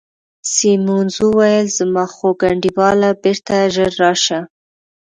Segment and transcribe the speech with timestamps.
[0.55, 4.39] سیمونز وویل: زما خوږ انډیواله، بیرته ژر راشه.